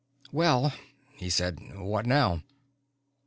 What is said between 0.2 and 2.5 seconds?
"Well," he said, "what now?"